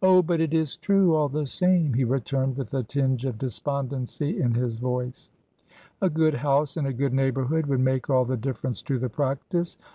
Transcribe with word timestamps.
"Oh, 0.00 0.22
but 0.22 0.40
it 0.40 0.54
is 0.54 0.78
true, 0.78 1.14
all 1.14 1.28
the 1.28 1.46
same," 1.46 1.92
he 1.92 2.02
returned, 2.02 2.56
with 2.56 2.72
a 2.72 2.82
tinge 2.82 3.26
of 3.26 3.36
despondency 3.36 4.40
in 4.40 4.54
his 4.54 4.76
voice. 4.78 5.28
"A 6.00 6.08
good 6.08 6.36
house 6.36 6.78
in 6.78 6.86
a 6.86 6.94
good 6.94 7.12
neighbourhood 7.12 7.66
would 7.66 7.80
make 7.80 8.08
all 8.08 8.24
the 8.24 8.38
difference 8.38 8.80
to 8.80 8.98
the 8.98 9.10
practice. 9.10 9.76